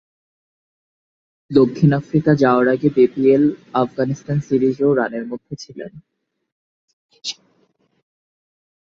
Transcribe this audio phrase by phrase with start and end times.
[1.51, 3.43] দক্ষিণ আফ্রিকা যাওয়ার আগে বিপিএল,
[3.73, 5.91] আফগানিস্তান সিরিজেও রানের মধ্যে ছিলেন।